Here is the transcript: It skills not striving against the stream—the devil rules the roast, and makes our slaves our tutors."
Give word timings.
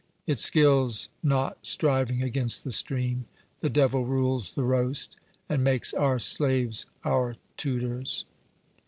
It 0.25 0.39
skills 0.39 1.09
not 1.21 1.59
striving 1.61 2.23
against 2.23 2.63
the 2.63 2.71
stream—the 2.71 3.69
devil 3.69 4.03
rules 4.03 4.53
the 4.53 4.63
roast, 4.63 5.15
and 5.47 5.63
makes 5.63 5.93
our 5.93 6.17
slaves 6.17 6.87
our 7.05 7.35
tutors." 7.55 8.25